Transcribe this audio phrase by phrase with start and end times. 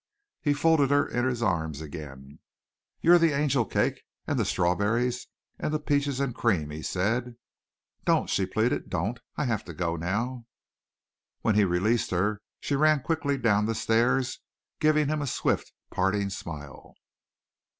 [0.41, 2.39] He folded her in his arms again.
[3.01, 5.27] "You're the angel cake and the strawberries
[5.59, 7.35] and the peaches and cream," he said.
[8.03, 8.89] "Don't!" she pleaded.
[8.89, 9.19] "Don't!
[9.35, 10.45] I have to go now." And
[11.43, 14.39] when he released her she ran quickly down the stairs,
[14.79, 16.95] giving him a swift, parting smile.